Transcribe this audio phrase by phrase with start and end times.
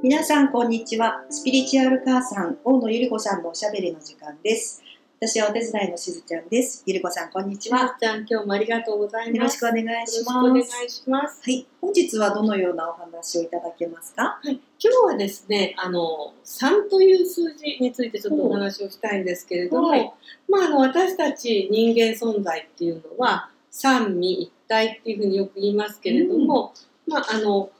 [0.00, 1.24] 皆さんこんにちは。
[1.28, 4.80] スピリチュアル母さん大野ゆり子さんのおしゃべりの時間です。
[5.20, 6.84] 私はお手伝いのしずちゃんです。
[6.86, 7.96] ゆり子さんこんにちは。
[7.98, 9.36] ちゃん、今日もありがとうございます。
[9.36, 10.46] よろしくお願いします。
[10.46, 11.40] よろしくお願いします。
[11.42, 11.66] はい。
[11.80, 14.38] 本日はどのようなお話をいただけますか？
[14.40, 20.12] はい、今日はですね、あの、3という数字についてちょっとお話をしたいんですけれども、はい。
[20.48, 26.72] まあ、あの、私たち人間存在っていうのは、三位一体っていうふうによく言いますけれども、
[27.08, 27.70] まあ、あの、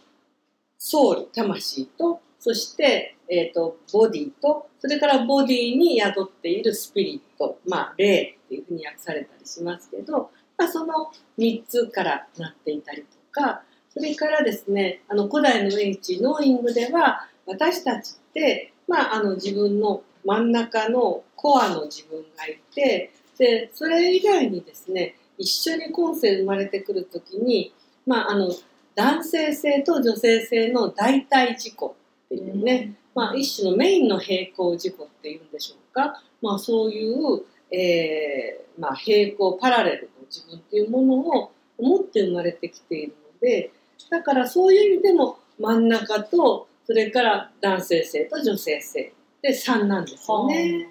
[0.91, 27.75] ソウル、魂と、そして、えっ、と、ボディと、それからボディに宿っているスピリット、まあ、霊っていうふうに訳されたりしますけど、まあ、その3つからなっていたりとか、それからですね、あの古代の英知ノーイングでは、私たちって、まあ、あの自分の真ん中のコアの自分がいて、で、それ以外にですね、一緒に今世生まれてくるときに、
[28.07, 28.51] まあ、あの、
[28.99, 31.95] 男性性と女性性の代替事故
[32.27, 43.71] っていうね、まあ、一種のメインの平行事故っていうんでしょうか、まあ、そういう、えーまあ、平行パラレルの自分っていうものを持って生まれてきているので
[44.11, 50.89] だからそういう意味でも真ん中とそれから男性性と女性性で3なんですよね。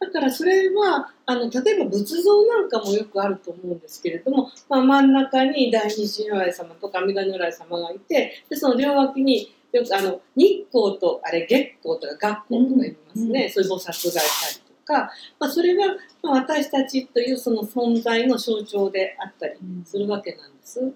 [0.00, 15.86] だからそれはあの例えば仏像なんかもよくあると思うんですけれども、まあ、真ん中に大日如来様とか阿弥陀如来様がいてでその両脇によくあの日光とあれ月光とか学光とか言いますね、うんそういう菩薩がいたりとか、まあ、それが
[16.22, 19.54] まあ私たちというその存在の象徴であったり
[19.84, 20.92] するわけなんです。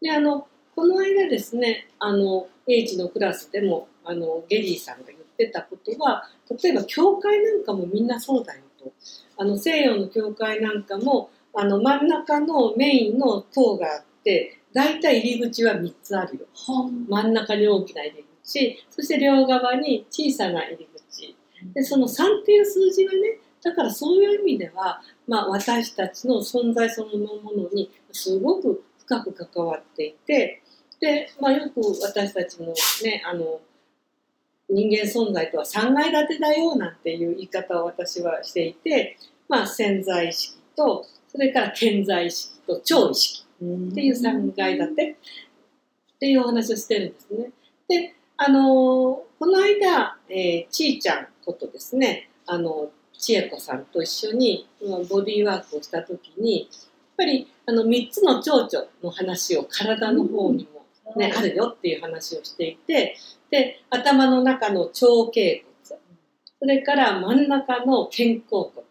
[0.00, 6.24] であのこの間ですねあの英知のクラスでもあのゲリーさんが言ってたことは
[6.62, 8.92] 例えば教会なんかもみんなそうだよと。
[9.36, 16.46] あの西洋の教会なんかもあの真ん中のメインの塔があって大体入り口は3つあるよ。
[17.08, 21.36] 真ん中に大きな入り口そして両側に小さな入り口。
[21.74, 27.10] でその3っていう数字がねだからそういう意味では、まあ、私たちの存在その
[27.42, 30.62] ものにすごく深く関わっていて
[31.00, 32.68] で、まあ、よく私たちの
[33.02, 33.60] ねあの
[34.68, 39.16] 人間存在とは3階建てだよなんていう言い方を私はしていて、
[39.48, 45.16] まあ、潜在意識とそれから潜在意識と超意識っていう3階建て
[46.16, 47.50] っていうお話をしてるんですね。
[47.88, 48.62] で、あのー
[49.38, 56.68] この間、えーちーちゃんことですね、あの、千恵子さんと一緒にうんボディーワークをした時に、やっ
[57.18, 60.75] ぱりあの3つの蝶々の話を体の方にも
[61.16, 63.16] ね、あるよっていう話をしていて、
[63.50, 64.96] で、頭の中の腸
[65.32, 66.00] 頸骨、
[66.58, 68.86] それから真ん中の肩甲骨、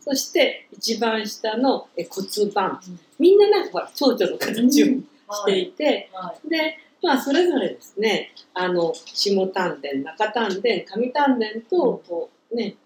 [0.00, 2.80] そして一番下のえ骨盤、
[3.18, 6.10] みんななんかほら、蝶々の形をしていて、
[6.48, 12.76] で、まあ、それぞれですね、あの、下丹田、中丹田、上丹田と、こう、ね、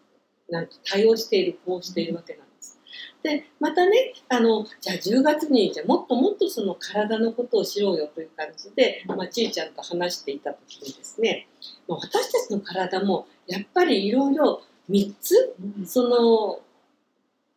[0.49, 2.54] なんと対応している、こうしているわけなんです。
[3.23, 11.49] で、またね、あの、じゃあ10月に、じゃあもっともっとその体のことを知ろうよという感じで、まあ、ちいちゃんと話していた時にですね、
[11.89, 15.55] まあ私たちの体も、やっぱりいろいろ3つ、
[15.87, 16.61] その、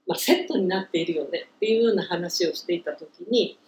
[0.08, 3.60] まあ、セットになっているよねっていうような話をしていた時に、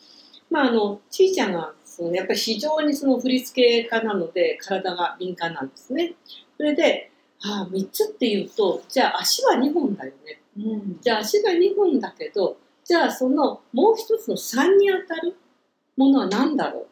[0.49, 6.15] まあ、あのちいちゃんがそのやっぱり非常にその振付家なので体が敏感なんですね。
[6.55, 10.38] それで、ああ、3つっていうと、じゃあ足は2本だよね。
[11.01, 15.35] じゃあ足が2本だけど、じゃあそのもう一つの3に当たる
[15.95, 16.85] ものは何だろう？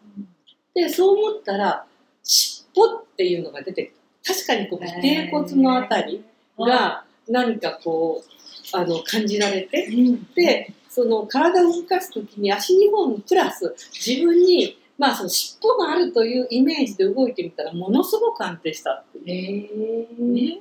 [0.73, 1.85] で、そう思ったら、
[2.21, 3.91] 尻尾っていうのが出てき
[4.23, 4.33] た。
[4.35, 6.23] 確かにこう、尾てい骨のあたり
[6.59, 9.89] が何かこう、あの、感じられて、
[10.35, 20.33] で、その体を動かすときに足2本プラス自分に、まあその尻尾があるというイメージで動いてみたらものすごく安定したっていう。
[20.33, 20.59] ね、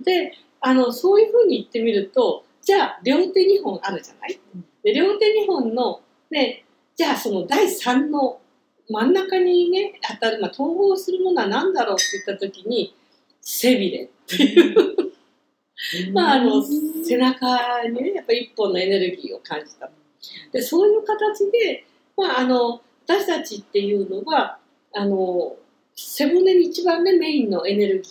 [0.00, 4.40] で、あの、そういうふうに言ってみると、じゃあ両手2本あるじゃない？
[4.82, 6.00] で、両手2本の、
[6.30, 6.64] ね、
[6.96, 8.40] じゃあその第3の
[8.88, 12.94] 真ん中にね、当たる、まあ統合するものは何だろうって言ったときに、
[13.40, 15.12] 背びれっていう。
[16.12, 19.90] まあ、あの、背中にね、やっぱり一本のエネルギーを感じた。
[20.50, 21.84] で、そういう形で、
[22.16, 24.58] まあ、あの、私たちっていうのは、
[24.94, 25.54] あの、
[25.94, 28.08] 背骨に一番ね、メインのエネルギ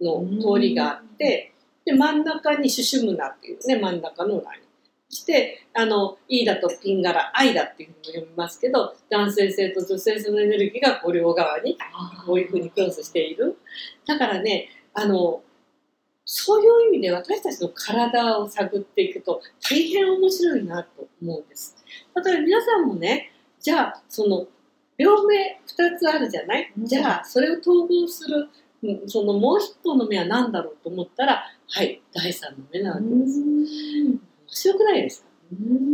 [0.00, 1.51] ーの通りがあって、
[1.84, 4.62] で、真ん中にシュシュムナっていうね、真ん中のライン。
[5.08, 11.76] そして、あの、イーダとピンガラ、アイダっていうふうに読みますけど、男性性と女性性のエネルギーがこう両側に
[12.24, 13.58] こういうふうにクロスしている。
[14.06, 15.42] だからね、あの、
[16.24, 21.76] そういう意味で私たちの体を探っていくと大変面白いなと思うんです。
[22.14, 24.46] だから皆さんもね、じゃあその
[24.96, 28.48] 両目2つあるじゃない、うんじゃあそれを統合するうん
[29.06, 33.40] そのもう一方の目は何だろうと思ったら、はい、第三の目なわけです。
[33.40, 34.18] 面
[34.48, 35.28] 白くないですか？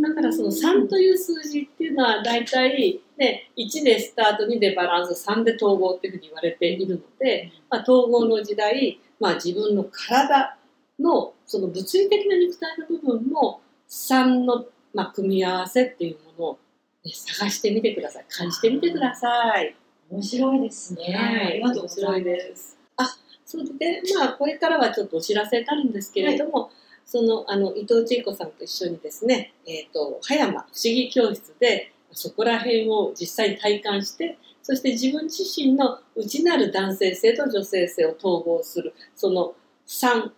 [0.02, 10.56] だからその3という数字っていうのは大体、ね、1でスタート2でバランス3で統合っていうふうに言われているので、まあ、統合の時代、まあ、自分の体
[11.00, 16.58] のその物理的な肉体の部分も3の、まあ、組み合わせっていうものを、
[17.05, 19.75] ね、探してみてください感じてみてください。
[20.11, 21.15] 面白いですね。
[21.15, 22.25] はい、ありがとうございます。
[22.25, 22.79] です。
[22.97, 23.05] あ、
[23.45, 26.71] それで、まあ、これからはちょっとお知らせになるんですけれども、
[27.05, 39.55] その、あの、伊藤千恵子さんと一緒にですね、えっ、と、葉山不思議教室で、そこら辺を実際に体感して、そして自分自身の内なる男性性と女性性を統合する、その
[39.87, 40.33] 三、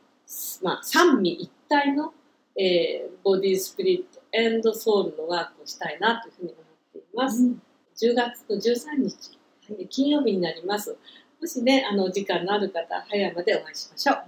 [0.63, 2.13] まあ、三味一体の、
[2.57, 7.43] えーボディスピリットソウルのワークをしたいなというふうに思っています。
[7.43, 7.63] うん
[8.01, 9.40] 10月の13日、え
[9.89, 10.97] 金曜日になります。
[11.41, 14.17] もしね、あの、お時間のある方、葉山でお会いしましょう。
[14.17, 14.25] あ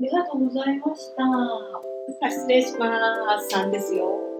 [0.00, 2.30] りがとうございました。
[2.30, 3.56] 失礼します。
[3.56, 4.33] 3ですよ。